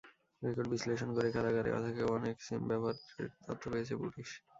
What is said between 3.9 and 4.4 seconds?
Police.